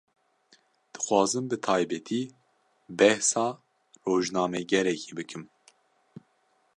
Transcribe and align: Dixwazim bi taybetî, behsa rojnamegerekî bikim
Dixwazim 0.93 1.45
bi 1.51 1.57
taybetî, 1.65 2.21
behsa 2.97 3.45
rojnamegerekî 4.07 5.11
bikim 5.17 5.43